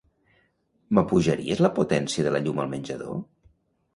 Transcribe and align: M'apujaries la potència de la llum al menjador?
M'apujaries 0.97 1.61
la 1.67 1.71
potència 1.77 2.27
de 2.27 2.33
la 2.37 2.43
llum 2.47 2.61
al 2.65 2.73
menjador? 2.75 3.23